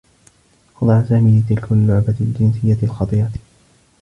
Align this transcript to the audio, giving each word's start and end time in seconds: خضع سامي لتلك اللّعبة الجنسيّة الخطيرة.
خضع 0.75 1.03
سامي 1.03 1.39
لتلك 1.39 1.71
اللّعبة 1.71 2.15
الجنسيّة 2.21 2.77
الخطيرة. 2.83 3.31